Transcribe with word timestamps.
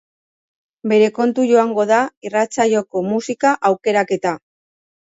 Bere 0.91 1.09
kontu 1.17 1.45
joango 1.51 1.87
da 1.93 2.01
irratsaioko 2.31 3.07
musika 3.13 3.55
aukeraketa. 3.73 4.37